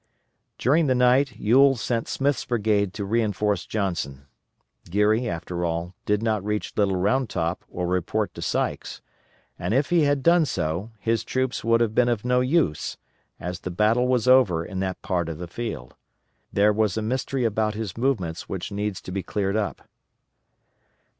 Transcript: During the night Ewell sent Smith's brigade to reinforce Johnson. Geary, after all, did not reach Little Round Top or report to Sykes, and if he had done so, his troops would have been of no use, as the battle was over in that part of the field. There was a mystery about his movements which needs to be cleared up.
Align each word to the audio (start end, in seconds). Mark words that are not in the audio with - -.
During 0.57 0.87
the 0.87 0.95
night 0.95 1.37
Ewell 1.39 1.75
sent 1.75 2.07
Smith's 2.07 2.43
brigade 2.45 2.91
to 2.95 3.05
reinforce 3.05 3.67
Johnson. 3.67 4.25
Geary, 4.89 5.29
after 5.29 5.63
all, 5.63 5.93
did 6.07 6.23
not 6.23 6.43
reach 6.43 6.73
Little 6.75 6.95
Round 6.95 7.29
Top 7.29 7.63
or 7.69 7.85
report 7.85 8.33
to 8.33 8.41
Sykes, 8.41 9.03
and 9.59 9.75
if 9.75 9.91
he 9.91 10.01
had 10.01 10.23
done 10.23 10.45
so, 10.47 10.89
his 10.97 11.23
troops 11.23 11.63
would 11.63 11.81
have 11.81 11.93
been 11.93 12.09
of 12.09 12.25
no 12.25 12.39
use, 12.41 12.97
as 13.39 13.59
the 13.59 13.69
battle 13.69 14.07
was 14.07 14.27
over 14.27 14.65
in 14.65 14.79
that 14.79 14.99
part 15.03 15.29
of 15.29 15.37
the 15.37 15.45
field. 15.45 15.93
There 16.51 16.73
was 16.73 16.97
a 16.97 17.03
mystery 17.03 17.45
about 17.45 17.75
his 17.75 17.95
movements 17.95 18.49
which 18.49 18.71
needs 18.71 19.01
to 19.01 19.11
be 19.11 19.21
cleared 19.21 19.55
up. 19.55 19.87